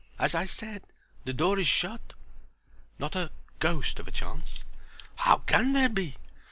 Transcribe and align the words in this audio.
As 0.17 0.33
I 0.33 0.45
said, 0.45 0.81
the 1.25 1.31
door 1.33 1.59
is 1.59 1.67
shut." 1.67 2.13
"Not 2.97 3.15
a 3.15 3.29
ghost 3.59 3.99
of 3.99 4.07
a 4.07 4.11
chance?" 4.11 4.63
"How 5.17 5.37
can 5.45 5.73
there 5.73 5.89
be? 5.89 6.17